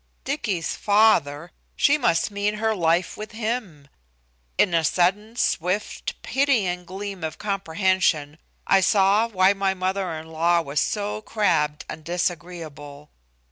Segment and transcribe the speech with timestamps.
[0.23, 1.51] Dicky's father!
[1.75, 3.87] She must mean her life with him!
[4.57, 10.61] In a sudden, swift, pitying gleam of comprehension, I saw why my mother in law
[10.61, 13.11] was so crabbed and disagreeable.